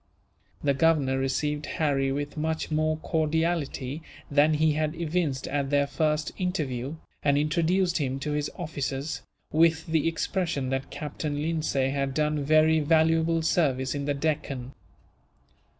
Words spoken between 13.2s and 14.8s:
service in the Deccan.